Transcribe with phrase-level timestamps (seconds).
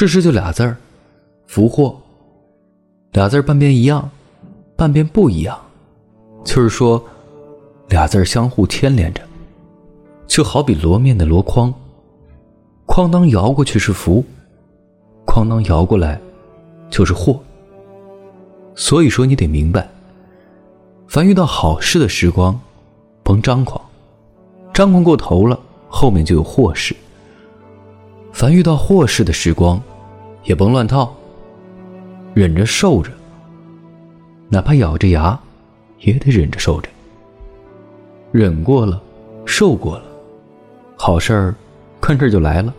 [0.00, 0.78] 世事就俩字儿，
[1.46, 1.94] 福祸。
[3.12, 4.10] 俩字儿半边一样，
[4.74, 5.60] 半边不一样，
[6.42, 7.04] 就是说，
[7.90, 9.20] 俩字儿相互牵连着。
[10.26, 11.70] 就好比箩面的箩筐，
[12.86, 14.24] 哐当摇过去是福，
[15.26, 16.18] 哐当摇过来
[16.88, 17.38] 就是祸。
[18.74, 19.86] 所以说，你得明白，
[21.08, 22.58] 凡遇到好事的时光，
[23.22, 23.78] 甭张狂，
[24.72, 25.60] 张狂过头了，
[25.90, 26.96] 后面就有祸事。
[28.40, 29.78] 凡遇到祸事的时光，
[30.44, 31.14] 也甭乱套，
[32.32, 33.12] 忍着受着，
[34.48, 35.38] 哪怕咬着牙，
[35.98, 36.88] 也得忍着受着。
[38.32, 38.98] 忍过了，
[39.44, 40.04] 受过了，
[40.96, 41.54] 好事儿，
[42.00, 42.74] 看这就来了。